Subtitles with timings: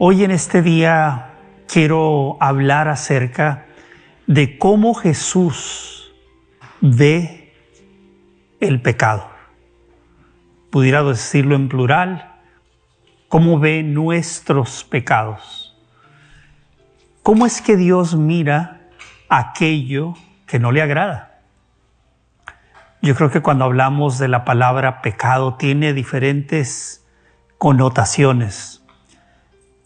[0.00, 1.34] hoy en este día
[1.66, 3.66] quiero hablar acerca
[4.28, 6.12] de cómo Jesús
[6.80, 7.52] ve
[8.60, 9.28] el pecado.
[10.70, 12.36] Pudiera decirlo en plural,
[13.28, 15.76] cómo ve nuestros pecados.
[17.24, 18.88] ¿Cómo es que Dios mira
[19.28, 20.14] aquello
[20.46, 21.40] que no le agrada?
[23.02, 27.04] Yo creo que cuando hablamos de la palabra pecado tiene diferentes
[27.58, 28.77] connotaciones,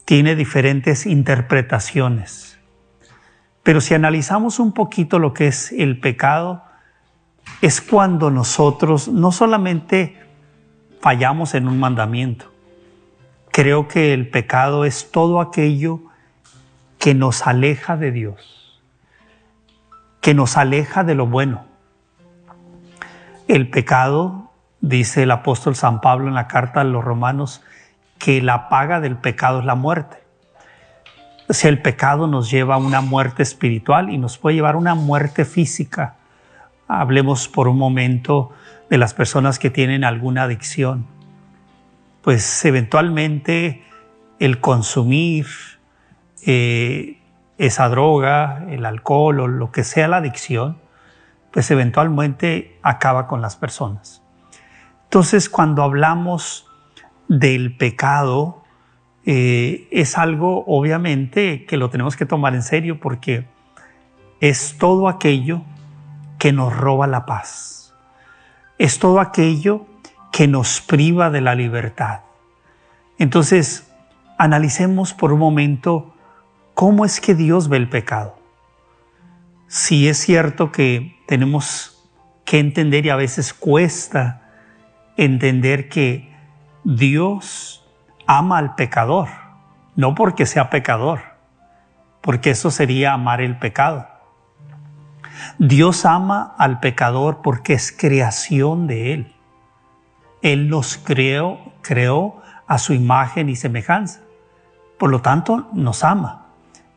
[0.05, 2.59] tiene diferentes interpretaciones.
[3.63, 6.65] Pero si analizamos un poquito lo que es el pecado,
[7.61, 10.19] es cuando nosotros no solamente
[11.01, 12.53] fallamos en un mandamiento,
[13.51, 16.01] creo que el pecado es todo aquello
[16.99, 18.81] que nos aleja de Dios,
[20.21, 21.65] que nos aleja de lo bueno.
[23.49, 24.43] El pecado
[24.83, 27.63] Dice el apóstol San Pablo en la carta a los romanos
[28.23, 30.19] que la paga del pecado es la muerte.
[31.51, 34.95] Sea, el pecado nos lleva a una muerte espiritual y nos puede llevar a una
[34.95, 36.15] muerte física.
[36.87, 38.53] Hablemos por un momento
[38.89, 41.05] de las personas que tienen alguna adicción.
[42.23, 43.83] Pues eventualmente
[44.39, 45.47] el consumir
[46.47, 47.19] eh,
[47.59, 50.79] esa droga, el alcohol o lo que sea la adicción,
[51.51, 54.23] pues eventualmente acaba con las personas.
[55.07, 56.69] Entonces, cuando hablamos
[57.39, 58.63] del pecado,
[59.25, 63.47] eh, es algo obviamente que lo tenemos que tomar en serio porque
[64.41, 65.63] es todo aquello
[66.39, 67.95] que nos roba la paz.
[68.79, 69.87] Es todo aquello
[70.31, 72.21] que nos priva de la libertad.
[73.19, 73.91] Entonces,
[74.39, 76.15] analicemos por un momento
[76.75, 78.37] cómo es que Dios ve el pecado.
[79.69, 82.11] Si es cierto que tenemos
[82.45, 84.51] que entender y a veces cuesta
[85.17, 86.32] entender que
[86.85, 87.85] Dios
[88.27, 89.29] ama al pecador,
[89.97, 91.21] no porque sea pecador,
[92.21, 94.07] porque eso sería amar el pecado.
[95.59, 99.35] Dios ama al pecador porque es creación de Él.
[100.43, 104.21] Él nos creó, creó a su imagen y semejanza.
[104.99, 106.47] Por lo tanto, nos ama.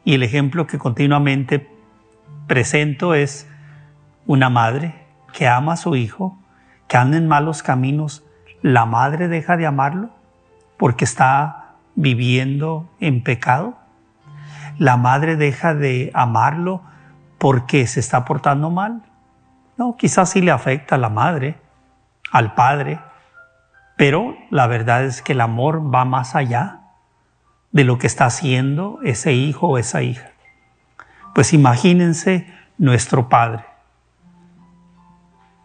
[0.04, 1.70] Y el ejemplo que continuamente
[2.48, 3.48] presento es
[4.28, 6.38] una madre que ama a su hijo
[6.88, 8.25] que anda en malos caminos,
[8.66, 10.10] la madre deja de amarlo
[10.78, 13.78] porque está viviendo en pecado.
[14.80, 16.82] La madre deja de amarlo
[17.38, 19.04] porque se está portando mal.
[19.78, 21.60] No, quizás sí le afecta a la madre,
[22.32, 23.00] al padre,
[23.98, 26.80] pero la verdad es que el amor va más allá
[27.72, 30.32] de lo que está haciendo ese hijo o esa hija.
[31.36, 33.64] Pues imagínense nuestro Padre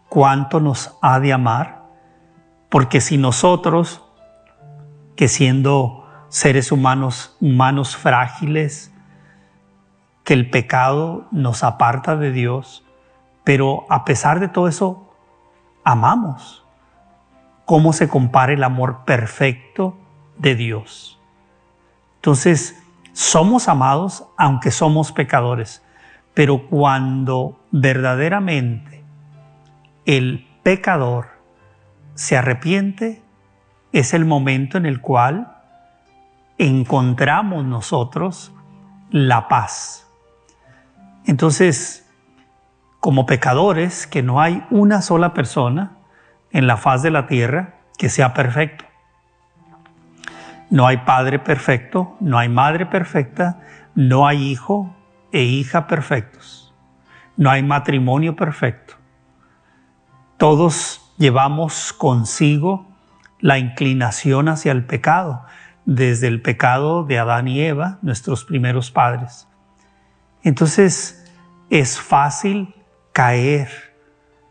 [0.07, 1.80] cuánto nos ha de amar,
[2.71, 4.01] porque si nosotros,
[5.17, 8.93] que siendo seres humanos, humanos frágiles,
[10.23, 12.85] que el pecado nos aparta de Dios,
[13.43, 15.13] pero a pesar de todo eso,
[15.83, 16.65] amamos.
[17.65, 19.97] ¿Cómo se compara el amor perfecto
[20.37, 21.19] de Dios?
[22.15, 25.83] Entonces, somos amados aunque somos pecadores,
[26.33, 29.03] pero cuando verdaderamente
[30.05, 31.30] el pecador
[32.21, 33.23] se arrepiente,
[33.93, 35.57] es el momento en el cual
[36.59, 38.53] encontramos nosotros
[39.09, 40.07] la paz.
[41.25, 42.07] Entonces,
[42.99, 45.93] como pecadores, que no hay una sola persona
[46.51, 48.85] en la faz de la tierra que sea perfecto.
[50.69, 53.61] No hay padre perfecto, no hay madre perfecta,
[53.95, 54.95] no hay hijo
[55.31, 56.71] e hija perfectos.
[57.35, 58.93] No hay matrimonio perfecto.
[60.37, 62.87] Todos llevamos consigo
[63.39, 65.43] la inclinación hacia el pecado,
[65.85, 69.47] desde el pecado de Adán y Eva, nuestros primeros padres.
[70.43, 71.25] Entonces
[71.69, 72.75] es fácil
[73.13, 73.69] caer,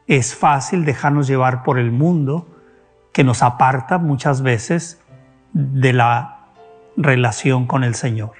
[0.06, 2.48] es fácil dejarnos llevar por el mundo
[3.12, 5.00] que nos aparta muchas veces
[5.52, 6.46] de la
[6.96, 8.32] relación con el Señor.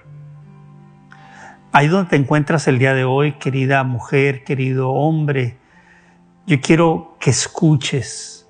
[1.73, 5.60] Ahí donde te encuentras el día de hoy, querida mujer, querido hombre,
[6.50, 8.44] yo quiero que escuches,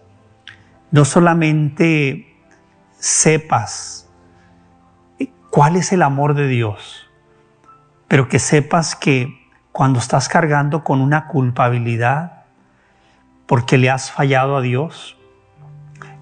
[0.90, 2.34] no solamente
[2.96, 4.08] sepas
[5.50, 7.10] cuál es el amor de Dios,
[8.08, 12.44] pero que sepas que cuando estás cargando con una culpabilidad
[13.44, 15.18] porque le has fallado a Dios,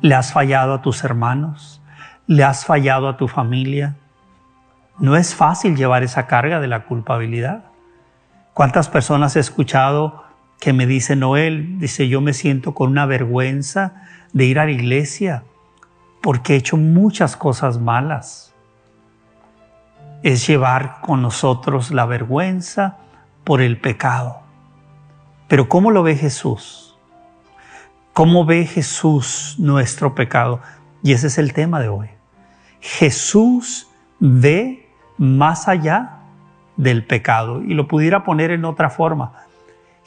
[0.01, 1.81] le has fallado a tus hermanos,
[2.27, 3.95] le has fallado a tu familia,
[4.99, 7.67] no es fácil llevar esa carga de la culpabilidad.
[8.53, 10.28] ¿Cuántas personas he escuchado
[10.61, 14.03] que me dicen, Noel, dice, yo me siento con una vergüenza
[14.33, 15.45] de ir a la iglesia
[16.21, 18.55] porque he hecho muchas cosas malas?
[20.23, 22.99] Es llevar con nosotros la vergüenza
[23.45, 24.41] por el pecado.
[25.47, 26.97] Pero ¿cómo lo ve Jesús?
[28.13, 30.61] ¿Cómo ve Jesús nuestro pecado?
[31.03, 32.09] Y ese es el tema de hoy.
[32.81, 33.89] Jesús
[34.19, 36.19] ve más allá
[36.77, 37.63] del pecado.
[37.63, 39.33] Y lo pudiera poner en otra forma.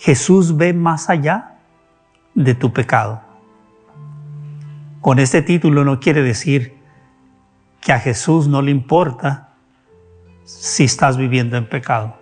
[0.01, 1.57] Jesús ve más allá
[2.33, 3.21] de tu pecado.
[5.00, 6.75] Con este título no quiere decir
[7.81, 9.50] que a Jesús no le importa
[10.44, 12.18] si estás viviendo en pecado.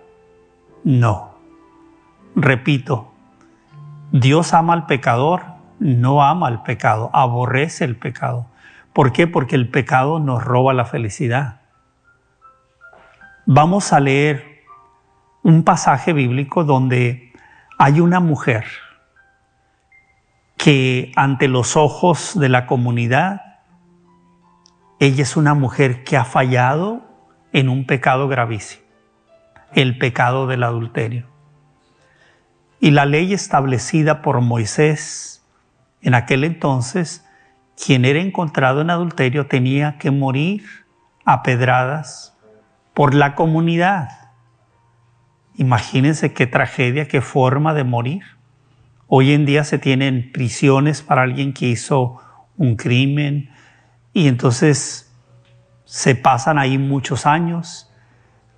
[0.84, 1.36] No.
[2.36, 3.14] Repito,
[4.12, 5.44] Dios ama al pecador,
[5.78, 8.44] no ama al pecado, aborrece el pecado.
[8.92, 9.26] ¿Por qué?
[9.26, 11.62] Porque el pecado nos roba la felicidad.
[13.46, 14.64] Vamos a leer
[15.42, 17.29] un pasaje bíblico donde
[17.82, 18.66] hay una mujer
[20.58, 23.40] que ante los ojos de la comunidad,
[24.98, 27.00] ella es una mujer que ha fallado
[27.54, 28.82] en un pecado gravísimo,
[29.72, 31.26] el pecado del adulterio.
[32.80, 35.42] Y la ley establecida por Moisés
[36.02, 37.26] en aquel entonces,
[37.82, 40.66] quien era encontrado en adulterio tenía que morir
[41.24, 42.36] a pedradas
[42.92, 44.19] por la comunidad.
[45.60, 48.22] Imagínense qué tragedia, qué forma de morir.
[49.08, 52.16] Hoy en día se tienen prisiones para alguien que hizo
[52.56, 53.50] un crimen
[54.14, 55.14] y entonces
[55.84, 57.92] se pasan ahí muchos años.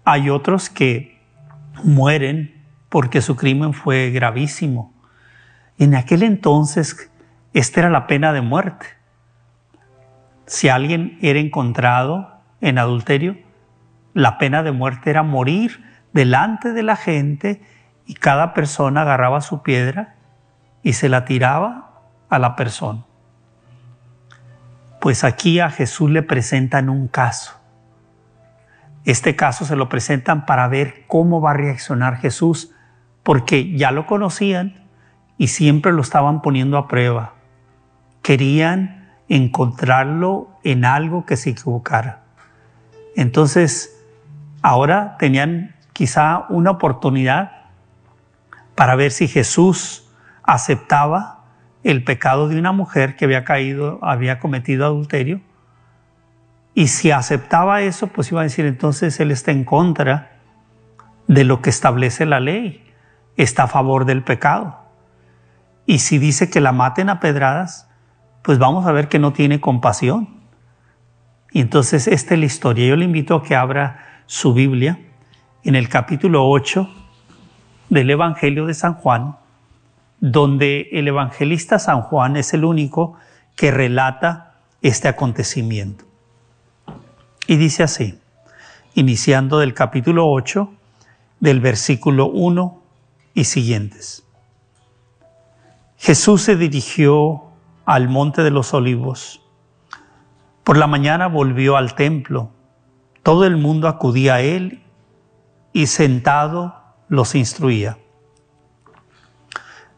[0.05, 1.21] Hay otros que
[1.83, 4.95] mueren porque su crimen fue gravísimo.
[5.79, 7.11] En aquel entonces,
[7.53, 8.87] esta era la pena de muerte.
[10.47, 13.39] Si alguien era encontrado en adulterio,
[14.15, 17.63] la pena de muerte era morir delante de la gente
[18.07, 20.17] y cada persona agarraba su piedra
[20.83, 23.05] y se la tiraba a la persona.
[25.01, 27.61] Pues aquí a Jesús le presentan un caso.
[29.05, 32.73] Este caso se lo presentan para ver cómo va a reaccionar Jesús,
[33.23, 34.87] porque ya lo conocían
[35.39, 37.35] y siempre lo estaban poniendo a prueba.
[38.23, 42.21] Querían encontrarlo en algo que se equivocara.
[43.17, 44.01] Entonces,
[44.63, 47.63] ahora tenían quizá una oportunidad
[48.75, 50.11] para ver si Jesús
[50.43, 51.45] aceptaba
[51.85, 55.41] el pecado de una mujer que había caído, había cometido adulterio.
[56.75, 60.39] Y si aceptaba eso, pues iba a decir entonces él está en contra
[61.27, 62.85] de lo que establece la ley,
[63.37, 64.79] está a favor del pecado.
[65.87, 67.89] Y si dice que la maten a pedradas,
[68.43, 70.41] pues vamos a ver que no tiene compasión.
[71.51, 72.87] Y entonces esta es la historia.
[72.87, 74.99] Yo le invito a que abra su Biblia
[75.65, 76.89] en el capítulo 8
[77.89, 79.37] del Evangelio de San Juan,
[80.21, 83.17] donde el evangelista San Juan es el único
[83.57, 86.05] que relata este acontecimiento.
[87.47, 88.19] Y dice así,
[88.95, 90.73] iniciando del capítulo 8,
[91.41, 92.83] del versículo 1
[93.35, 94.25] y siguientes.
[95.99, 97.45] Jesús se dirigió
[97.85, 99.41] al monte de los olivos.
[100.65, 102.51] Por la mañana volvió al templo
[103.23, 104.83] todo el mundo acudía a él
[105.73, 107.99] y sentado los instruía.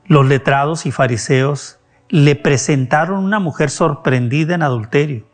[0.06, 1.78] Los letrados y fariseos
[2.08, 5.26] le presentaron una mujer sorprendida en adulterio.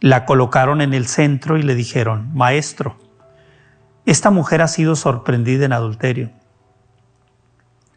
[0.00, 2.96] La colocaron en el centro y le dijeron, Maestro,
[4.06, 6.30] esta mujer ha sido sorprendida en adulterio.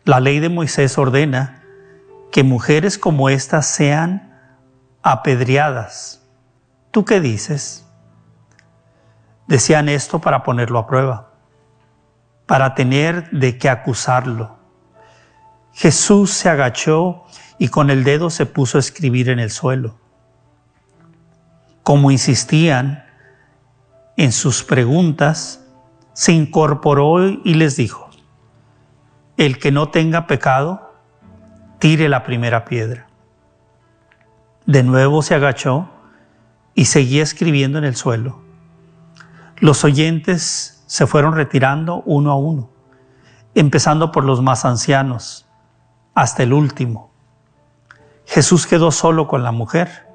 [0.04, 1.64] La ley de Moisés ordena
[2.32, 4.40] que mujeres como éstas sean
[5.04, 6.26] apedreadas.
[6.90, 7.81] ¿Tú qué dices?
[9.48, 11.32] Decían esto para ponerlo a prueba,
[12.46, 14.58] para tener de qué acusarlo.
[15.74, 17.26] Jesús se agachó
[17.58, 19.96] y con el dedo se puso a escribir en el suelo.
[21.84, 23.06] Como insistían
[24.18, 25.66] en sus preguntas,
[26.14, 28.10] se incorporó y les dijo,
[29.38, 30.94] el que no tenga pecado,
[31.80, 33.08] tire la primera piedra.
[34.66, 35.90] De nuevo se agachó
[36.76, 38.41] y seguía escribiendo en el suelo.
[39.62, 42.72] Los oyentes se fueron retirando uno a uno,
[43.54, 45.48] empezando por los más ancianos,
[46.16, 47.12] hasta el último.
[48.26, 50.08] Jesús quedó solo con la mujer,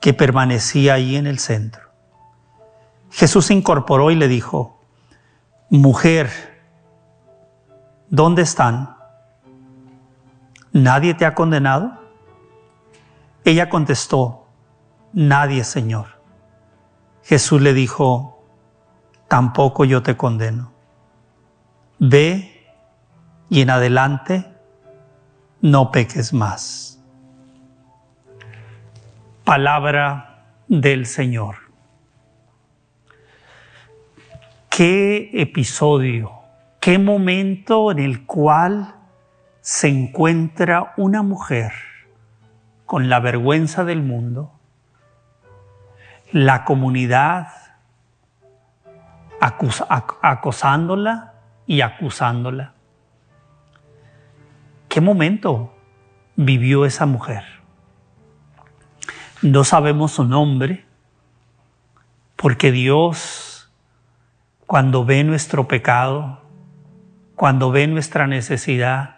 [0.00, 1.92] que permanecía ahí en el centro.
[3.12, 4.80] Jesús se incorporó y le dijo,
[5.70, 6.28] mujer,
[8.08, 8.96] ¿dónde están?
[10.72, 12.00] ¿Nadie te ha condenado?
[13.44, 14.48] Ella contestó,
[15.12, 16.20] nadie, Señor.
[17.22, 18.35] Jesús le dijo,
[19.28, 20.72] tampoco yo te condeno.
[21.98, 22.66] Ve
[23.48, 24.44] y en adelante
[25.60, 27.02] no peques más.
[29.44, 31.56] Palabra del Señor.
[34.68, 36.32] Qué episodio,
[36.80, 38.94] qué momento en el cual
[39.60, 41.72] se encuentra una mujer
[42.84, 44.52] con la vergüenza del mundo,
[46.30, 47.48] la comunidad
[49.40, 51.34] acosándola
[51.66, 52.72] y acusándola.
[54.88, 55.74] ¿Qué momento
[56.36, 57.44] vivió esa mujer?
[59.42, 60.86] No sabemos su nombre
[62.36, 63.70] porque Dios,
[64.66, 66.40] cuando ve nuestro pecado,
[67.34, 69.16] cuando ve nuestra necesidad,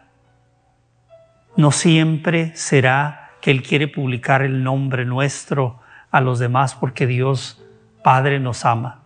[1.56, 7.64] no siempre será que Él quiere publicar el nombre nuestro a los demás porque Dios
[8.02, 9.02] Padre nos ama.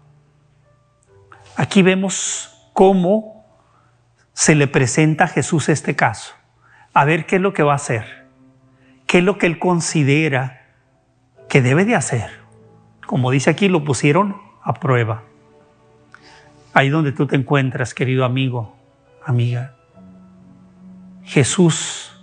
[1.56, 3.44] Aquí vemos cómo
[4.32, 6.34] se le presenta a Jesús este caso.
[6.94, 8.26] A ver qué es lo que va a hacer.
[9.06, 10.66] ¿Qué es lo que Él considera
[11.48, 12.30] que debe de hacer?
[13.06, 15.24] Como dice aquí, lo pusieron a prueba.
[16.72, 18.74] Ahí donde tú te encuentras, querido amigo,
[19.24, 19.74] amiga.
[21.24, 22.18] Jesús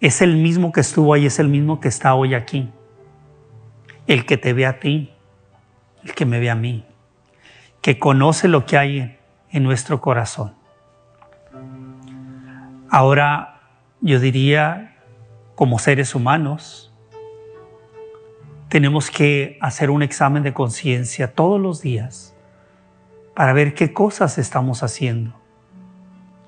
[0.00, 2.70] es el mismo que estuvo ahí, es el mismo que está hoy aquí.
[4.06, 5.12] El que te ve a ti,
[6.02, 6.84] el que me ve a mí,
[7.80, 9.18] que conoce lo que hay
[9.50, 10.54] en nuestro corazón.
[12.88, 13.60] Ahora,
[14.00, 14.96] yo diría,
[15.54, 16.92] como seres humanos,
[18.68, 22.34] tenemos que hacer un examen de conciencia todos los días
[23.34, 25.34] para ver qué cosas estamos haciendo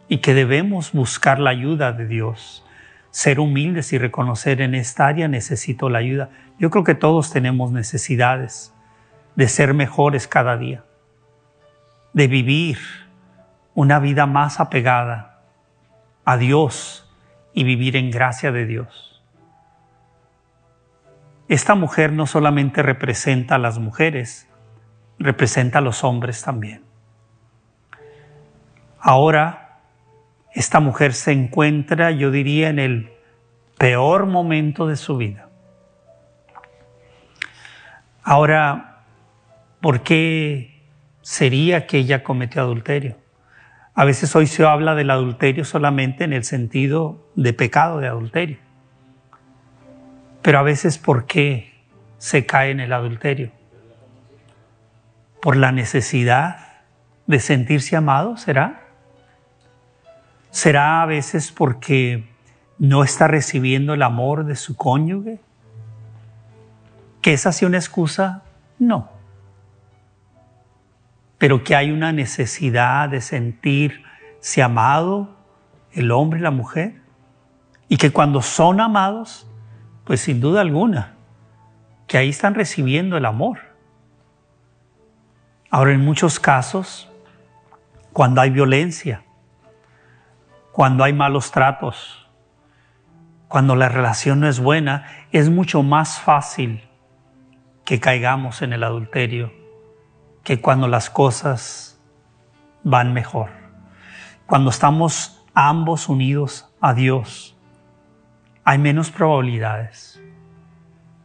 [0.09, 2.65] y que debemos buscar la ayuda de Dios
[3.13, 6.31] ser humildes y reconocer en esta área necesito la ayuda.
[6.59, 8.75] Yo creo que todos tenemos necesidades
[9.37, 10.83] de ser mejores cada día,
[12.13, 12.79] de vivir
[13.75, 15.41] una vida más apegada
[16.25, 17.11] a Dios
[17.55, 19.23] y vivir en gracia de Dios.
[21.49, 24.49] Esta mujer no solamente representa a las mujeres,
[25.19, 26.83] representa a los hombres también.
[28.99, 29.63] Ahora
[30.55, 33.13] esta mujer se encuentra, yo diría, en el
[33.79, 35.49] peor momento de su vida.
[38.23, 39.05] Ahora,
[39.81, 40.72] ¿por qué
[41.23, 43.17] sería que ella cometió adulterio?
[43.95, 48.59] A veces hoy se habla del adulterio solamente en el sentido de pecado de adulterio.
[50.41, 51.73] Pero a veces, ¿por qué
[52.19, 53.53] se cae en el adulterio?
[55.41, 56.83] ¿Por la necesidad
[57.27, 58.81] de sentirse amado, será?
[60.51, 62.29] ¿Será a veces porque
[62.79, 65.39] no está recibiendo el amor de su cónyuge?
[67.21, 68.43] ¿Que esa sea una excusa?
[68.79, 69.12] No.
[71.43, 75.35] Pero que hay una necesidad de sentirse amado
[75.91, 77.03] el hombre y la mujer.
[77.89, 79.51] Y que cuando son amados,
[80.05, 81.17] pues sin duda alguna,
[82.07, 83.59] que ahí están recibiendo el amor.
[85.69, 87.11] Ahora, en muchos casos,
[88.13, 89.25] cuando hay violencia,
[90.71, 92.31] cuando hay malos tratos,
[93.49, 96.85] cuando la relación no es buena, es mucho más fácil
[97.85, 99.62] que caigamos en el adulterio
[100.43, 102.01] que cuando las cosas
[102.83, 103.51] van mejor.
[104.47, 107.57] Cuando estamos ambos unidos a Dios,
[108.65, 110.21] hay menos probabilidades.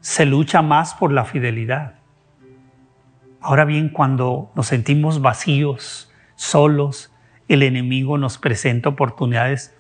[0.02, 1.96] Se lucha más por la fidelidad.
[3.42, 7.12] Ahora bien, cuando nos sentimos vacíos, solos,
[7.48, 9.76] el enemigo nos presenta oportunidades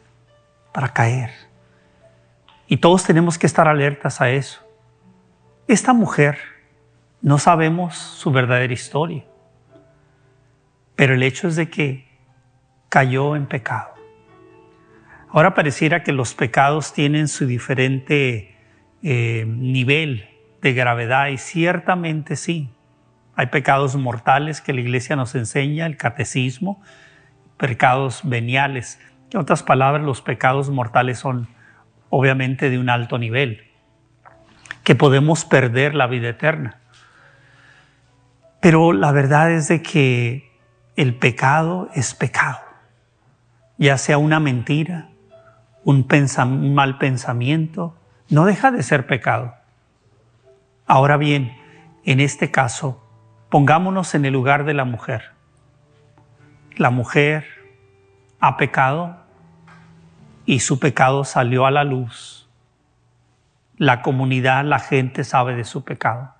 [0.73, 1.31] para caer.
[2.67, 4.61] Y todos tenemos que estar alertas a eso.
[5.67, 6.37] Esta mujer
[7.21, 9.23] no sabemos su verdadera historia,
[10.95, 12.07] pero el hecho es de que
[12.89, 13.89] cayó en pecado.
[15.29, 18.55] Ahora pareciera que los pecados tienen su diferente
[19.03, 20.29] eh, nivel
[20.61, 22.69] de gravedad y ciertamente sí.
[23.35, 26.81] Hay pecados mortales que la iglesia nos enseña, el catecismo,
[27.57, 28.99] pecados veniales.
[29.31, 31.47] En otras palabras, los pecados mortales son
[32.09, 33.65] obviamente de un alto nivel,
[34.83, 36.79] que podemos perder la vida eterna.
[38.59, 40.51] Pero la verdad es de que
[40.95, 42.59] el pecado es pecado,
[43.77, 45.09] ya sea una mentira,
[45.83, 47.95] un, un mal pensamiento,
[48.29, 49.53] no deja de ser pecado.
[50.85, 51.55] Ahora bien,
[52.03, 53.03] en este caso,
[53.49, 55.31] Pongámonos en el lugar de la mujer.
[56.75, 57.45] La mujer
[58.41, 59.15] ha pecado
[60.45, 62.49] y su pecado salió a la luz.
[63.77, 66.33] La comunidad, la gente sabe de su pecado.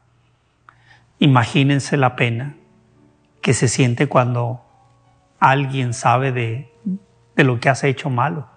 [1.20, 2.56] Imagínense la pena
[3.42, 4.62] que se siente cuando
[5.40, 6.72] alguien sabe de,
[7.36, 8.48] de lo que has hecho malo.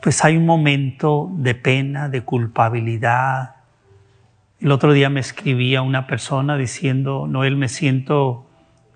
[0.00, 3.56] Pues hay un momento de pena, de culpabilidad.
[4.60, 8.46] El otro día me escribía una persona diciendo, Noel, me siento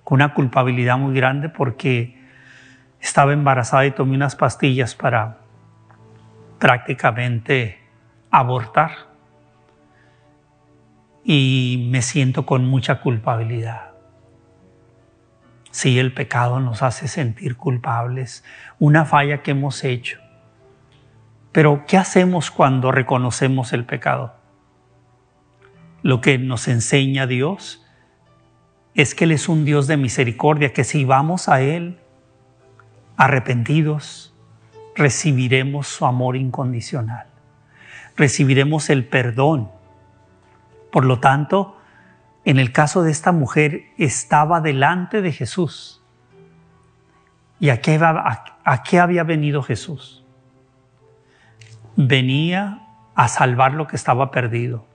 [0.04, 2.20] con una culpabilidad muy grande porque
[3.00, 5.38] estaba embarazada y tomé unas pastillas para
[6.60, 7.80] prácticamente
[8.30, 9.09] abortar
[11.24, 13.90] y me siento con mucha culpabilidad.
[15.70, 18.44] Sí, el pecado nos hace sentir culpables,
[18.78, 20.18] una falla que hemos hecho.
[21.52, 24.34] Pero, ¿qué hacemos cuando reconocemos el pecado?
[26.02, 27.86] Lo que nos enseña Dios
[28.94, 32.00] es que Él es un Dios de misericordia, que si vamos a Él
[33.16, 34.34] arrepentidos,
[34.96, 37.26] recibiremos su amor incondicional,
[38.16, 39.70] recibiremos el perdón
[40.90, 41.76] por lo tanto,
[42.44, 46.02] en el caso de esta mujer, estaba delante de Jesús.
[47.58, 47.98] ¿Y a qué,
[48.98, 50.24] había venido Jesús?
[51.96, 54.86] Venía a salvar lo que estaba perdido.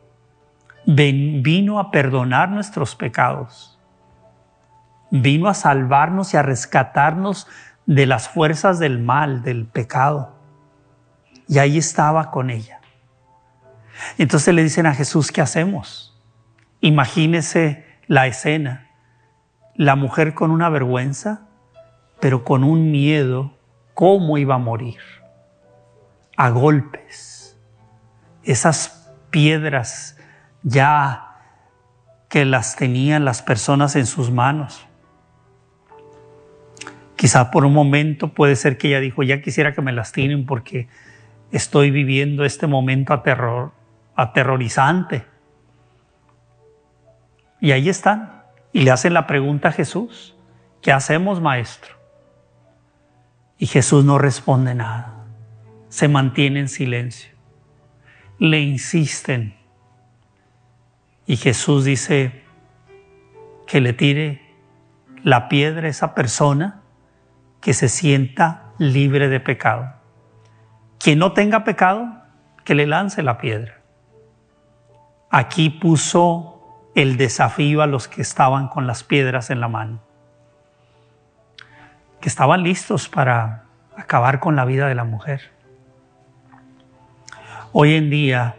[0.87, 3.79] vino a perdonar nuestros pecados.
[5.11, 7.47] Vino a salvarnos y a rescatarnos
[7.85, 10.35] de las fuerzas del mal, del pecado.
[11.47, 12.79] Y ahí estaba con ella.
[14.17, 16.19] Entonces le dicen a Jesús, ¿qué hacemos?
[16.81, 18.89] Imagínese la escena.
[19.75, 21.47] La mujer con una vergüenza,
[22.19, 23.57] pero con un miedo,
[23.93, 24.99] ¿cómo iba a morir?
[26.37, 27.57] A golpes.
[28.43, 30.17] Esas piedras
[30.63, 31.25] ya
[32.29, 34.86] que las tenían las personas en sus manos.
[37.15, 40.88] Quizá por un momento puede ser que ella dijo, ya quisiera que me lastimen porque
[41.51, 43.71] estoy viviendo este momento a terror,
[44.15, 45.25] aterrorizante.
[47.60, 48.43] Y ahí están.
[48.73, 50.36] Y le hacen la pregunta a Jesús,
[50.82, 51.95] ¿qué hacemos, maestro?
[53.58, 55.13] Y Jesús no responde nada.
[55.89, 57.32] Se mantiene en silencio.
[58.38, 59.56] Le insisten.
[61.25, 62.43] Y Jesús dice
[63.65, 64.41] que le tire
[65.23, 66.82] la piedra a esa persona
[67.62, 69.93] que se sienta libre de pecado.
[70.99, 72.21] Quien no tenga pecado,
[72.63, 73.74] que le lance la piedra.
[75.38, 80.00] Aquí puso el desafío a los que estaban con las piedras en la mano,
[82.21, 83.65] que estaban listos para
[83.98, 85.52] acabar con la vida de la mujer.
[87.74, 88.56] Hoy en día,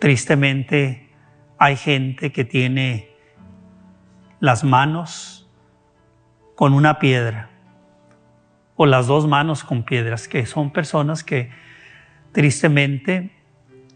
[0.00, 1.10] tristemente,
[1.58, 3.10] hay gente que tiene
[4.40, 5.46] las manos
[6.54, 7.50] con una piedra
[8.76, 11.50] o las dos manos con piedras, que son personas que
[12.32, 13.33] tristemente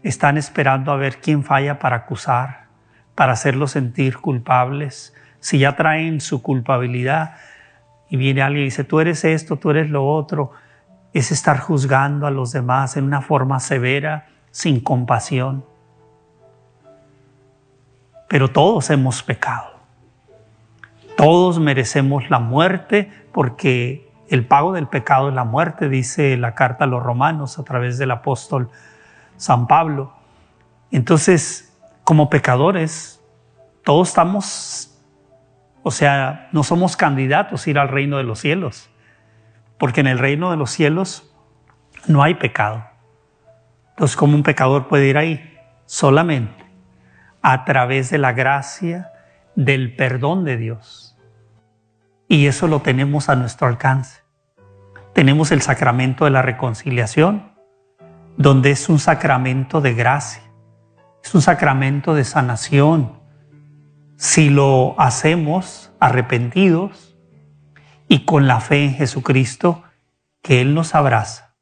[0.03, 2.67] están esperando a ver quién falla para acusar,
[3.15, 5.13] para hacerlos sentir culpables.
[5.39, 7.35] Si ya traen su culpabilidad
[8.09, 10.51] y viene alguien y dice, tú eres esto, tú eres lo otro,
[11.13, 15.65] es estar juzgando a los demás en una forma severa, sin compasión.
[18.27, 19.79] Pero todos hemos pecado.
[21.17, 26.85] Todos merecemos la muerte porque el pago del pecado es la muerte, dice la carta
[26.85, 28.69] a los romanos a través del apóstol
[29.39, 30.13] San Pablo.
[30.91, 31.73] Entonces,
[32.03, 33.23] como pecadores,
[33.83, 35.01] todos estamos,
[35.81, 38.89] o sea, no somos candidatos a ir al reino de los cielos,
[39.77, 41.33] porque en el reino de los cielos
[42.05, 42.83] no hay pecado.
[43.91, 45.57] Entonces, ¿cómo un pecador puede ir ahí?
[45.85, 46.65] Solamente
[47.41, 49.11] a través de la gracia
[49.55, 51.17] del perdón de Dios.
[52.27, 54.21] Y eso lo tenemos a nuestro alcance.
[55.13, 57.48] Tenemos el sacramento de la reconciliación,
[58.39, 60.41] donde es un sacramento de gracia,
[61.21, 63.19] es un sacramento de sanación.
[64.15, 67.17] Si lo hacemos arrepentidos
[68.07, 69.83] y con la fe en Jesucristo,
[70.41, 71.57] que Él nos abraza.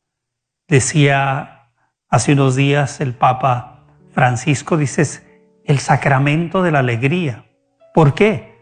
[0.67, 1.71] Decía
[2.09, 5.25] hace unos días el Papa Francisco, dices,
[5.65, 7.45] el sacramento de la alegría.
[7.91, 8.55] ¿Por qué?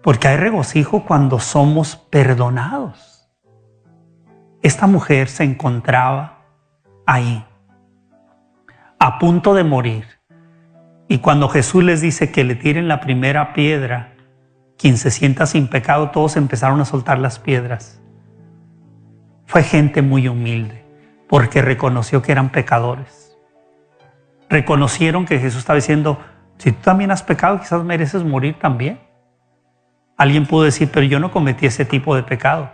[0.00, 3.28] Porque hay regocijo cuando somos perdonados.
[4.62, 6.37] Esta mujer se encontraba
[7.08, 7.42] ahí,
[8.98, 10.04] a punto de morir.
[11.08, 14.12] Y cuando Jesús les dice que le tiren la primera piedra,
[14.76, 18.02] quien se sienta sin pecado, todos empezaron a soltar las piedras.
[19.46, 20.84] Fue gente muy humilde,
[21.30, 23.34] porque reconoció que eran pecadores.
[24.50, 26.20] Reconocieron que Jesús estaba diciendo,
[26.58, 29.00] Si tú también has pecado, quizás mereces morir también.
[30.18, 32.70] Alguien pudo decir, pero yo no cometí ese tipo de pecado.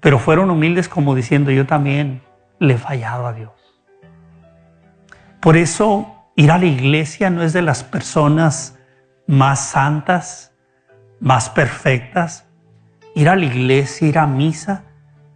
[0.00, 2.22] Pero fueron humildes como diciendo, yo también
[2.58, 3.52] le he fallado a Dios.
[5.40, 8.78] Por eso ir a la iglesia no es de las personas
[9.26, 10.52] más santas,
[11.20, 12.46] más perfectas.
[13.14, 14.84] Ir a la iglesia, ir a misa,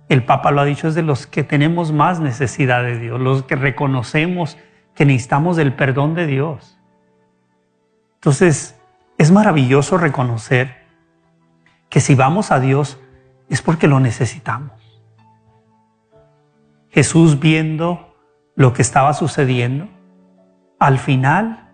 [0.09, 3.45] el Papa lo ha dicho, es de los que tenemos más necesidad de Dios, los
[3.45, 4.59] que reconocemos
[4.95, 6.79] que necesitamos del perdón de Dios.
[8.17, 8.79] Entonces,
[9.17, 10.83] es maravilloso reconocer
[11.89, 12.99] que si vamos a Dios
[13.49, 14.82] es porque lo necesitamos.
[16.93, 18.15] Jesús viendo
[18.55, 19.89] lo que estaba sucediendo,
[20.79, 21.71] al final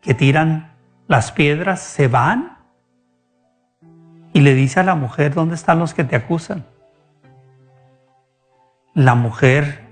[0.00, 0.76] que tiran
[1.08, 2.56] las piedras, se van
[4.32, 6.64] y le dice a la mujer, ¿dónde están los que te acusan?
[8.94, 9.88] La mujer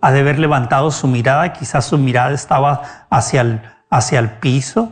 [0.00, 4.90] ha de haber levantado su mirada, quizás su mirada estaba hacia el, hacia el piso,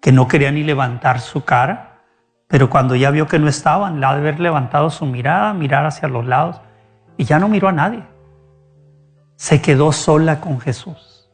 [0.00, 2.02] que no quería ni levantar su cara,
[2.46, 5.86] pero cuando ya vio que no estaban, la ha de haber levantado su mirada, mirar
[5.86, 6.60] hacia los lados,
[7.20, 8.02] y ya no miró a nadie.
[9.36, 11.30] Se quedó sola con Jesús.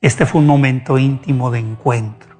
[0.00, 2.36] Este fue un momento íntimo de encuentro.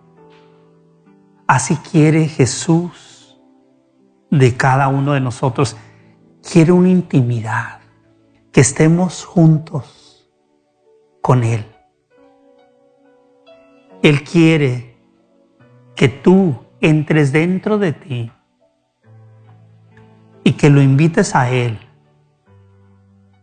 [1.48, 3.37] Así quiere Jesús
[4.31, 5.77] de cada uno de nosotros.
[6.53, 7.81] Quiere una intimidad
[8.53, 10.31] que estemos juntos
[11.20, 11.66] con Él.
[14.05, 14.96] Él quiere
[15.96, 18.31] que tú entres dentro de ti
[20.44, 21.77] y que lo invites a Él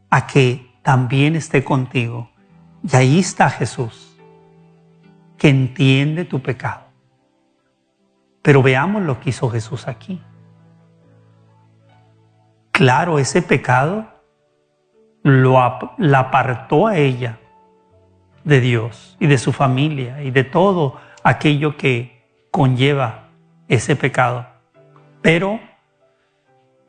[0.09, 2.29] a que también esté contigo.
[2.83, 4.17] Y ahí está Jesús,
[5.37, 6.85] que entiende tu pecado.
[8.41, 10.21] Pero veamos lo que hizo Jesús aquí.
[12.71, 14.07] Claro, ese pecado
[15.23, 15.57] lo,
[15.97, 17.39] la apartó a ella
[18.43, 23.29] de Dios y de su familia y de todo aquello que conlleva
[23.67, 24.47] ese pecado.
[25.21, 25.59] Pero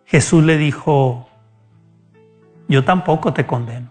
[0.07, 1.30] Jesús le dijo,
[2.71, 3.91] yo tampoco te condeno.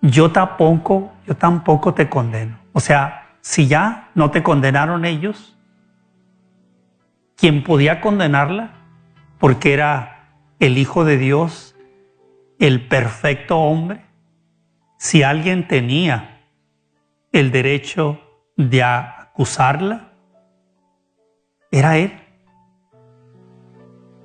[0.00, 2.58] Yo tampoco, yo tampoco te condeno.
[2.72, 5.54] O sea, si ya no te condenaron ellos,
[7.36, 8.70] quien podía condenarla,
[9.38, 11.76] porque era el Hijo de Dios,
[12.58, 14.06] el perfecto hombre,
[14.96, 16.40] si alguien tenía
[17.32, 18.18] el derecho
[18.56, 20.12] de acusarla,
[21.70, 22.18] era él.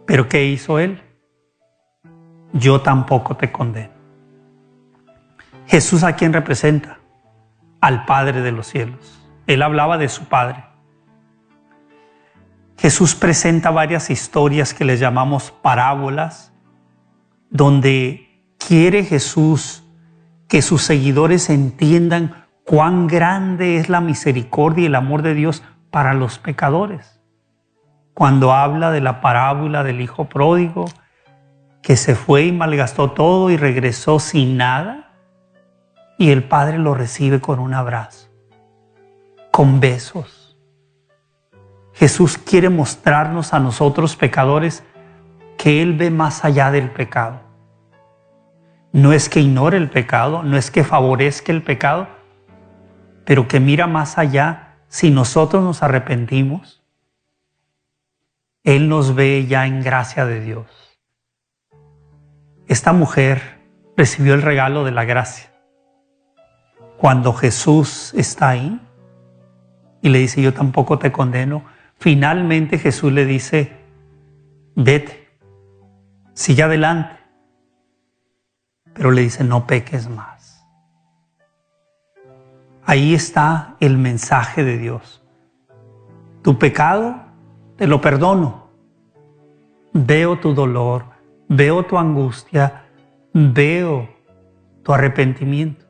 [0.05, 1.01] Pero ¿qué hizo él?
[2.53, 3.91] Yo tampoco te condeno.
[5.67, 6.99] Jesús a quién representa?
[7.81, 9.19] Al Padre de los cielos.
[9.47, 10.63] Él hablaba de su Padre.
[12.77, 16.53] Jesús presenta varias historias que les llamamos parábolas,
[17.49, 19.83] donde quiere Jesús
[20.47, 26.13] que sus seguidores entiendan cuán grande es la misericordia y el amor de Dios para
[26.13, 27.21] los pecadores.
[28.13, 30.85] Cuando habla de la parábola del hijo pródigo,
[31.83, 35.11] que se fue y malgastó todo y regresó sin nada,
[36.17, 38.29] y el Padre lo recibe con un abrazo,
[39.51, 40.57] con besos.
[41.91, 44.83] Jesús quiere mostrarnos a nosotros pecadores
[45.57, 47.41] que Él ve más allá del pecado.
[48.93, 52.07] No es que ignore el pecado, no es que favorezca el pecado,
[53.25, 56.81] pero que mira más allá si nosotros nos arrepentimos.
[58.63, 60.82] Él nos ve ya en gracia de Dios.
[62.73, 63.59] Esta mujer
[63.95, 65.51] recibió el regalo de la gracia.
[66.97, 68.81] Cuando Jesús está ahí
[70.01, 71.65] y le dice, yo tampoco te condeno,
[71.99, 73.73] finalmente Jesús le dice,
[74.73, 75.29] vete,
[76.33, 77.15] sigue adelante.
[78.95, 80.65] Pero le dice, no peques más.
[82.85, 85.23] Ahí está el mensaje de Dios.
[86.41, 87.21] Tu pecado,
[87.75, 88.67] te lo perdono.
[89.93, 91.12] Veo tu dolor,
[91.55, 92.83] veo tu angustia,
[93.33, 94.09] veo
[94.83, 95.85] tu arrepentimiento.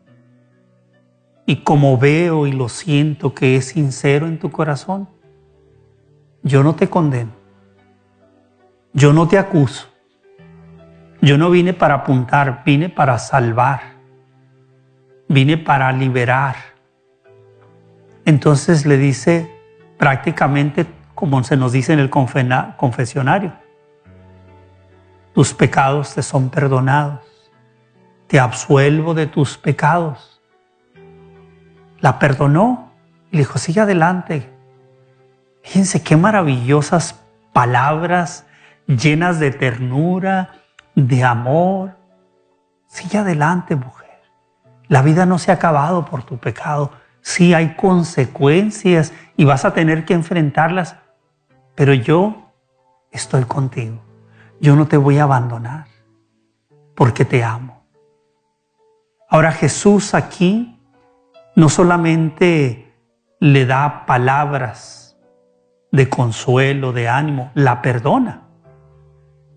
[1.46, 5.10] Y como veo y lo siento que es sincero en tu corazón,
[6.42, 7.32] yo no te condeno.
[8.94, 9.90] Yo no te acuso.
[11.22, 13.82] Yo no vine para apuntar, vine para salvar.
[15.28, 16.56] Vine para liberar.
[18.26, 19.50] Entonces le dice
[19.98, 23.54] prácticamente como se nos dice en el confesionario,
[25.34, 27.22] tus pecados te son perdonados,
[28.28, 30.42] te absuelvo de tus pecados.
[32.00, 32.92] La perdonó
[33.32, 34.50] y le dijo, sigue adelante.
[35.64, 37.20] Fíjense qué maravillosas
[37.52, 38.46] palabras
[38.86, 40.50] llenas de ternura,
[40.94, 41.98] de amor.
[42.88, 44.22] Sigue adelante, mujer.
[44.88, 46.92] La vida no se ha acabado por tu pecado.
[47.22, 50.98] Sí hay consecuencias y vas a tener que enfrentarlas,
[51.74, 52.52] pero yo
[53.12, 54.03] estoy contigo.
[54.64, 55.88] Yo no te voy a abandonar
[56.96, 57.84] porque te amo.
[59.28, 60.80] Ahora Jesús aquí
[61.54, 62.96] no solamente
[63.42, 65.18] le da palabras
[65.92, 68.44] de consuelo, de ánimo, la perdona.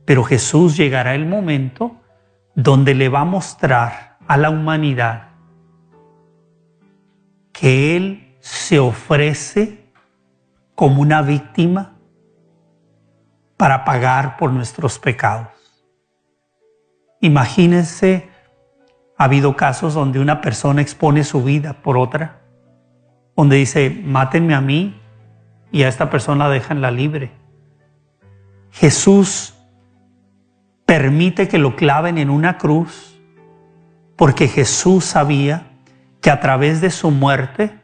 [0.07, 2.01] Pero Jesús llegará el momento
[2.57, 5.29] donde le va a mostrar a la humanidad
[7.53, 9.89] que Él se ofrece
[10.75, 11.96] como una víctima
[13.57, 15.49] para pagar por nuestros pecados.
[17.21, 18.29] Imagínense,
[19.17, 22.41] ha habido casos donde una persona expone su vida por otra,
[23.35, 25.01] donde dice, mátenme a mí
[25.73, 27.31] y a esta persona la libre.
[28.71, 29.55] Jesús
[30.85, 33.19] permite que lo claven en una cruz
[34.17, 35.67] porque Jesús sabía
[36.21, 37.79] que a través de su muerte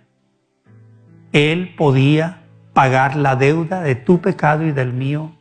[1.33, 5.33] Él podía pagar la deuda de tu pecado y del mío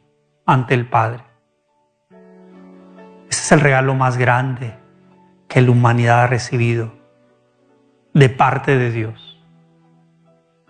[0.52, 1.24] ante el Padre.
[3.30, 4.76] Ese es el regalo más grande
[5.48, 6.92] que la humanidad ha recibido
[8.14, 9.40] de parte de Dios.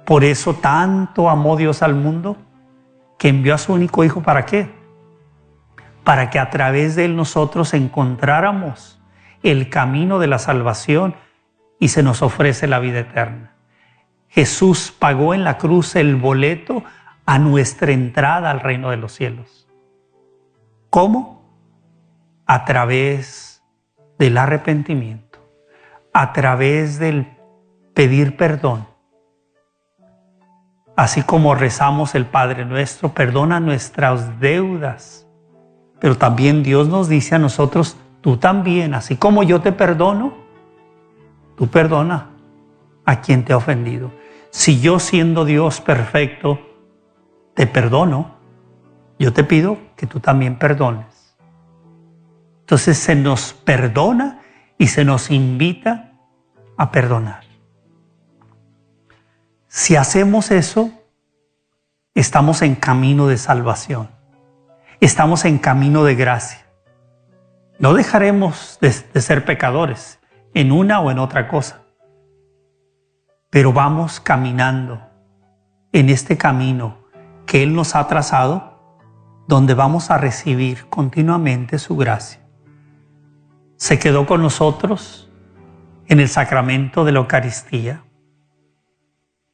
[0.05, 2.37] Por eso tanto amó Dios al mundo
[3.17, 4.71] que envió a su único Hijo para qué?
[6.03, 9.01] Para que a través de él nosotros encontráramos
[9.41, 11.15] el camino de la salvación
[11.79, 13.53] y se nos ofrece la vida eterna.
[14.27, 16.83] Jesús pagó en la cruz el boleto
[17.25, 19.60] a nuestra entrada al reino de los cielos.
[20.91, 21.41] ¿Cómo?
[22.45, 23.63] A través
[24.19, 25.39] del arrepentimiento,
[26.11, 27.25] a través del
[27.93, 28.85] pedir perdón.
[30.97, 35.25] Así como rezamos el Padre nuestro, perdona nuestras deudas.
[36.01, 40.33] Pero también Dios nos dice a nosotros, tú también, así como yo te perdono,
[41.55, 42.31] tú perdona
[43.05, 44.11] a quien te ha ofendido.
[44.49, 46.59] Si yo siendo Dios perfecto,
[47.53, 48.40] te perdono,
[49.21, 51.35] yo te pido que tú también perdones.
[52.61, 54.41] Entonces se nos perdona
[54.79, 56.13] y se nos invita
[56.75, 57.43] a perdonar.
[59.67, 60.89] Si hacemos eso,
[62.15, 64.09] estamos en camino de salvación,
[64.99, 66.65] estamos en camino de gracia.
[67.77, 70.19] No dejaremos de, ser pecadores
[70.55, 71.83] en una o en otra cosa,
[73.51, 74.99] pero vamos caminando
[75.91, 76.97] en este camino
[77.45, 78.70] que Él nos ha trazado
[79.51, 82.39] donde vamos a recibir continuamente su gracia.
[83.75, 85.29] Se quedó con nosotros
[86.07, 88.01] en el sacramento de la Eucaristía,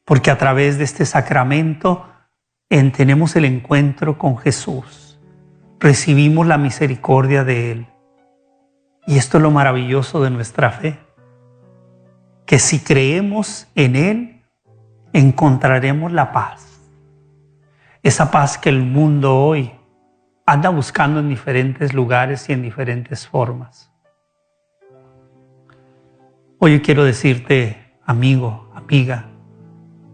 [0.06, 2.06] porque a través de este sacramento
[2.68, 5.20] tenemos el encuentro con Jesús,
[5.80, 7.88] recibimos la misericordia de Él.
[9.08, 11.00] Y esto es lo maravilloso de nuestra fe,
[12.46, 14.44] que si creemos en Él,
[15.12, 16.82] encontraremos la paz.
[18.04, 19.74] Esa paz que el mundo hoy
[20.50, 23.92] anda buscando en diferentes lugares y en diferentes formas.
[26.58, 29.26] Hoy quiero decirte, amigo, amiga,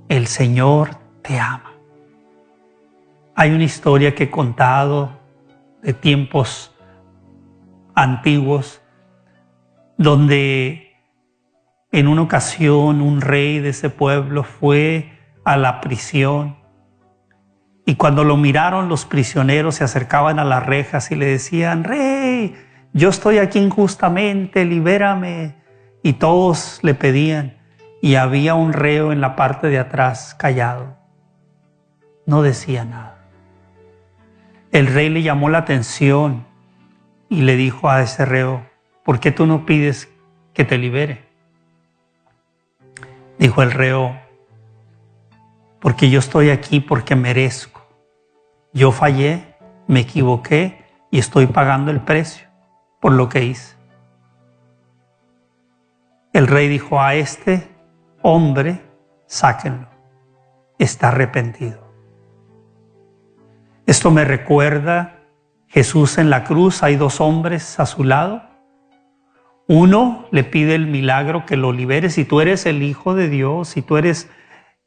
[0.10, 0.90] el Señor
[1.22, 1.74] te ama.
[3.36, 5.12] Hay una historia que he contado
[5.84, 6.76] de tiempos
[7.94, 8.82] antiguos
[10.00, 10.96] donde
[11.92, 15.14] en una ocasión un rey de ese pueblo fue
[15.46, 16.63] a la prisión
[17.86, 22.56] y cuando lo miraron, los prisioneros se acercaban a las rejas y le decían, Rey,
[22.94, 25.56] yo estoy aquí injustamente, libérame.
[26.02, 27.58] Y todos le pedían.
[28.02, 30.96] Y había un reo en la parte de atrás callado.
[32.26, 33.18] No decía nada.
[34.72, 36.46] El rey le llamó la atención
[37.30, 38.66] y le dijo a ese reo,
[39.04, 40.10] ¿por qué tú no pides
[40.54, 41.26] que te libere?
[43.38, 44.18] Dijo el reo,
[45.80, 47.73] porque yo estoy aquí porque merezco
[48.74, 49.56] yo fallé,
[49.88, 52.48] me equivoqué y estoy pagando el precio
[53.00, 53.76] por lo que hice.
[56.34, 57.70] El rey dijo a este
[58.24, 58.82] hombre,
[59.28, 59.88] sáquenlo,
[60.80, 61.84] está arrepentido.
[63.86, 65.20] Esto me recuerda
[65.68, 68.42] Jesús en la cruz, hay dos hombres a su lado.
[69.68, 72.10] Uno le pide el milagro que lo libere.
[72.10, 74.30] Si tú eres el Hijo de Dios, si tú eres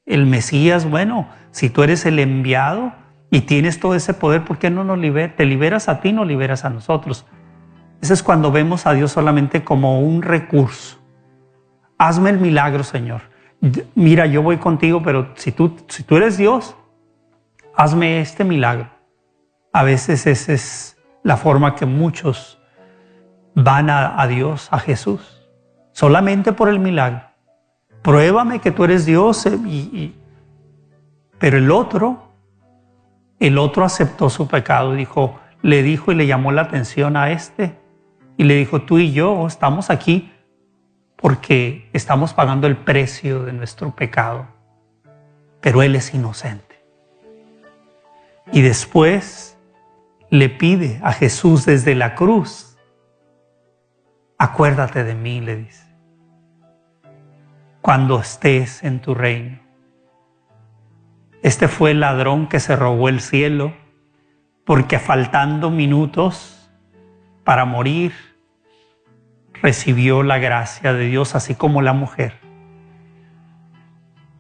[0.07, 2.93] el Mesías, bueno, si tú eres el enviado,
[3.31, 5.37] y tienes todo ese poder, ¿por qué no nos liberas?
[5.37, 7.27] Te liberas a ti, no liberas a nosotros.
[8.01, 10.99] Eso es cuando vemos a Dios solamente como un recurso.
[11.99, 13.23] Hazme el milagro, Señor.
[13.95, 16.77] Mira, yo voy contigo, pero si tú, si tú eres Dios,
[17.75, 18.89] hazme este milagro.
[19.73, 22.59] A veces esa es la forma que muchos
[23.55, 25.43] van a, Dios, a Jesús,
[25.93, 27.23] solamente por el milagro.
[28.03, 29.47] pruébame que tú eres Dios.
[29.47, 30.13] Eh,
[31.39, 32.26] pero el otro,
[33.41, 37.79] el otro aceptó su pecado, dijo, le dijo y le llamó la atención a este
[38.37, 40.33] y le dijo, tú y yo estamos aquí
[41.17, 44.47] porque estamos pagando el precio de nuestro pecado,
[45.61, 46.85] pero él es inocente.
[48.53, 49.59] Y después
[50.31, 52.77] le pide a Jesús desde la cruz,
[54.39, 55.87] acuérdate de mí, le dice,
[57.81, 59.66] cuando estés en tu reino.
[61.47, 63.73] Este fue el ladrón que se robó el cielo,
[64.65, 66.69] porque faltando minutos
[67.45, 68.13] para morir,
[69.63, 72.41] recibió la gracia de Dios, así como la mujer.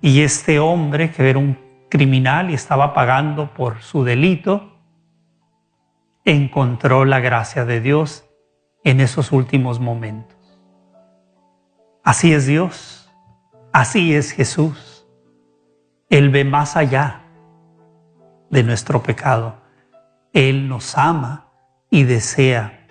[0.00, 1.56] Y este hombre, que era un
[1.88, 4.76] criminal y estaba pagando por su delito,
[6.24, 8.28] encontró la gracia de Dios
[8.82, 10.58] en esos últimos momentos.
[12.02, 13.08] Así es Dios,
[13.72, 14.95] así es Jesús.
[16.08, 17.22] Él ve más allá
[18.50, 19.56] de nuestro pecado.
[20.32, 21.48] Él nos ama
[21.90, 22.86] y desea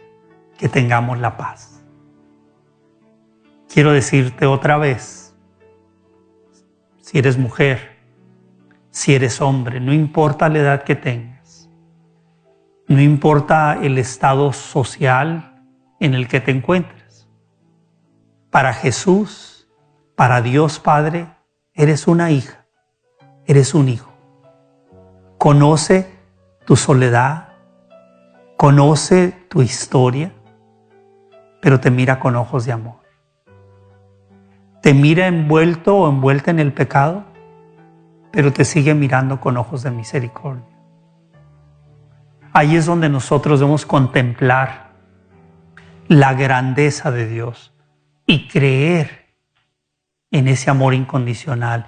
[0.57, 1.83] que tengamos la paz.
[3.71, 5.35] Quiero decirte otra vez,
[7.01, 7.97] si eres mujer,
[8.89, 11.69] si eres hombre, no importa la edad que tengas,
[12.87, 15.61] no importa el estado social
[15.99, 17.27] en el que te encuentres.
[18.49, 19.67] Para Jesús,
[20.15, 21.27] para Dios Padre,
[21.73, 22.64] eres una hija,
[23.45, 24.11] eres un hijo.
[25.37, 26.11] Conoce
[26.65, 27.49] tu soledad,
[28.57, 30.31] conoce tu historia,
[31.61, 33.05] pero te mira con ojos de amor
[34.85, 37.23] te mira envuelto o envuelta en el pecado,
[38.31, 40.63] pero te sigue mirando con ojos de misericordia.
[42.53, 44.91] Ahí es donde nosotros debemos contemplar
[46.07, 47.73] la grandeza de Dios
[48.27, 49.25] y creer
[50.29, 51.87] en ese amor incondicional.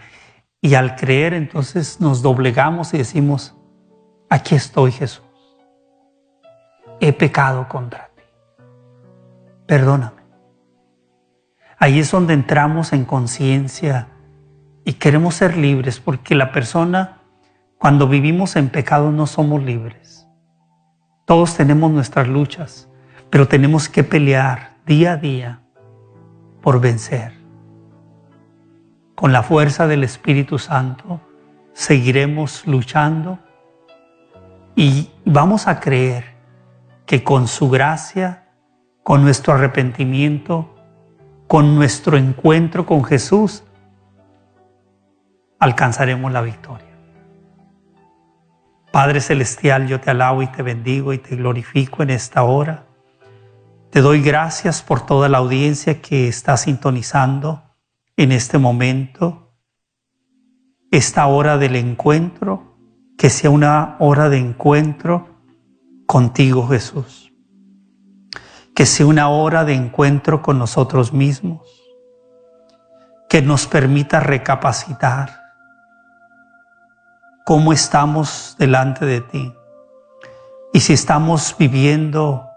[0.62, 3.56] Y al creer entonces nos doblegamos y decimos,
[4.30, 5.24] aquí estoy Jesús.
[7.00, 8.24] He pecado contra ti.
[9.67, 10.17] Perdóname.
[11.78, 14.08] Ahí es donde entramos en conciencia
[14.84, 17.22] y queremos ser libres porque la persona,
[17.78, 20.28] cuando vivimos en pecado, no somos libres.
[21.26, 22.89] Todos tenemos nuestras luchas,
[23.30, 25.62] pero tenemos que pelear día a día
[26.62, 27.37] por vencer.
[29.18, 31.20] Con la fuerza del Espíritu Santo
[31.74, 33.40] seguiremos luchando
[34.76, 36.36] y vamos a creer
[37.08, 38.44] que con su gracia,
[39.02, 40.76] con nuestro arrepentimiento,
[41.48, 43.64] con nuestro encuentro con Jesús,
[45.58, 46.96] alcanzaremos la victoria.
[48.92, 52.84] Padre Celestial, yo te alabo y te bendigo y te glorifico en esta hora.
[53.90, 57.64] Te doy gracias por toda la audiencia que está sintonizando
[58.18, 59.54] en este momento,
[60.90, 62.76] esta hora del encuentro,
[63.16, 65.38] que sea una hora de encuentro
[66.08, 67.32] contigo Jesús.
[68.76, 71.62] Que sea una hora de encuentro con nosotros mismos,
[73.30, 75.40] que nos permita recapacitar
[77.46, 79.54] cómo estamos delante de ti.
[80.74, 82.50] Y si estamos viviendo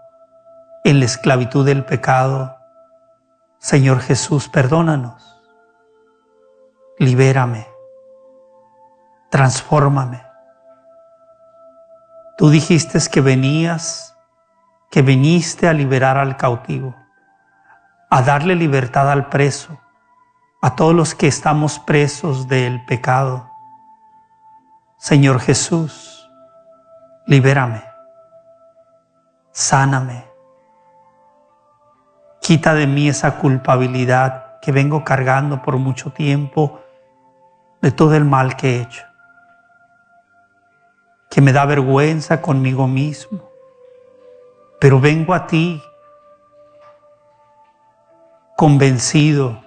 [0.83, 2.57] en la esclavitud del pecado,
[3.59, 5.30] Señor Jesús, perdónanos,
[7.01, 7.67] libérame,
[9.31, 10.23] transfórmame.
[12.37, 14.15] Tú dijiste que venías
[14.91, 16.95] que viniste a liberar al cautivo,
[18.07, 19.79] a darle libertad al preso,
[20.61, 23.49] a todos los que estamos presos del pecado.
[24.99, 26.29] Señor Jesús,
[27.25, 27.83] libérame,
[29.51, 30.23] sáname,
[32.41, 36.79] quita de mí esa culpabilidad que vengo cargando por mucho tiempo
[37.81, 39.03] de todo el mal que he hecho,
[41.29, 43.51] que me da vergüenza conmigo mismo
[44.81, 45.79] pero vengo a ti
[48.57, 49.63] convencido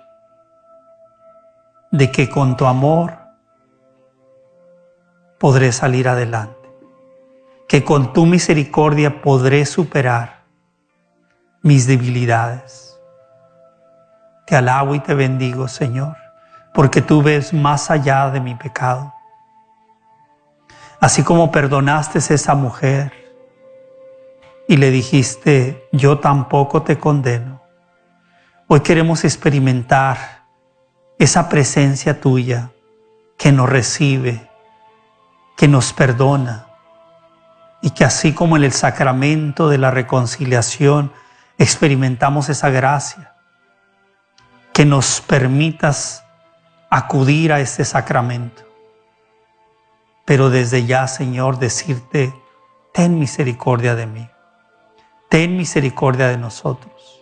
[1.92, 3.16] de que con tu amor
[5.38, 6.68] podré salir adelante,
[7.68, 10.42] que con tu misericordia podré superar
[11.62, 13.00] mis debilidades.
[14.46, 16.16] Te alabo y te bendigo, Señor,
[16.74, 19.14] porque tú ves más allá de mi pecado.
[21.00, 23.24] Así como perdonaste a esa mujer,
[24.66, 27.62] y le dijiste, yo tampoco te condeno.
[28.66, 30.44] Hoy queremos experimentar
[31.18, 32.70] esa presencia tuya
[33.36, 34.50] que nos recibe,
[35.56, 36.66] que nos perdona
[37.82, 41.12] y que así como en el sacramento de la reconciliación
[41.58, 43.34] experimentamos esa gracia,
[44.72, 46.23] que nos permitas
[46.94, 48.62] acudir a este sacramento.
[50.24, 52.32] Pero desde ya, Señor, decirte,
[52.92, 54.30] ten misericordia de mí,
[55.28, 57.20] ten misericordia de nosotros.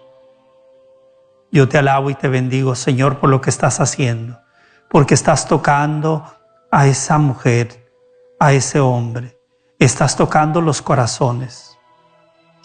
[1.51, 4.43] Yo te alabo y te bendigo, Señor, por lo que estás haciendo,
[4.91, 6.23] porque estás tocando
[6.71, 7.91] a esa mujer,
[8.39, 9.39] a ese hombre,
[9.79, 11.79] estás tocando los corazones.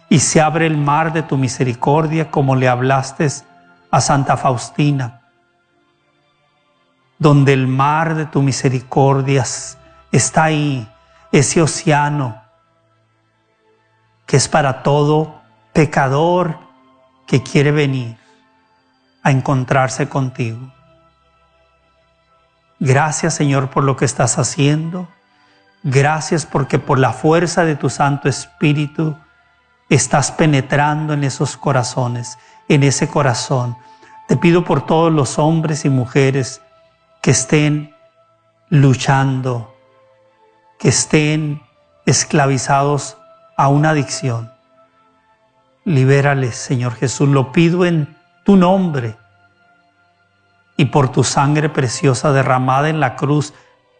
[0.10, 3.30] Y se abre el mar de tu misericordia como le hablaste
[3.92, 5.27] a Santa Faustina,
[7.20, 9.44] donde el mar de tu misericordia
[10.12, 10.88] está ahí,
[11.32, 12.42] ese océano
[14.26, 15.42] que es para todo
[15.74, 16.60] pecador
[17.26, 18.18] que quiere venir
[19.24, 20.72] a encontrarse contigo.
[22.80, 25.08] Gracias Señor por lo que estás haciendo.
[25.84, 29.16] Gracias porque por la fuerza de tu Santo Espíritu
[29.90, 32.38] estás penetrando en esos corazones,
[32.68, 33.78] en ese corazón.
[34.28, 36.62] Te pido por todos los hombres y mujeres
[37.22, 37.96] que estén
[38.70, 39.76] luchando,
[40.80, 41.62] que estén
[42.06, 43.18] esclavizados
[43.56, 44.52] a una adicción.
[45.86, 49.18] Libérales, Señor Jesús, lo pido en tu nombre
[50.78, 53.54] y por tu sangre preciosa derramada en la cruz,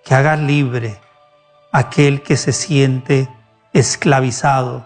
[0.06, 1.02] que haga libre
[1.72, 3.30] aquel que se siente
[3.74, 4.86] esclavizado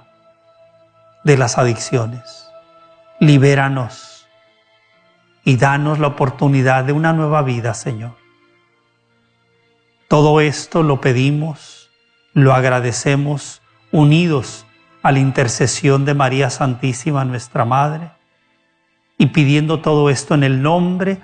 [1.23, 2.47] de las adicciones.
[3.19, 4.27] Libéranos
[5.43, 8.20] y danos la oportunidad de una nueva vida, Señor.
[10.11, 11.89] Todo esto lo pedimos,
[12.33, 13.61] lo agradecemos
[13.93, 14.65] unidos
[15.03, 18.11] a la intercesión de María Santísima, nuestra Madre,
[19.17, 21.19] y pidiendo todo esto en el nombre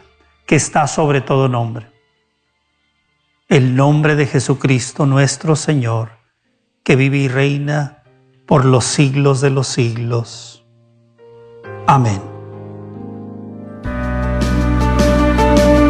[0.46, 1.88] que está sobre todo nombre.
[3.50, 6.12] El nombre de Jesucristo nuestro Señor,
[6.86, 8.04] que vive y reina
[8.46, 10.66] por los siglos de los siglos.
[11.88, 12.22] Amén.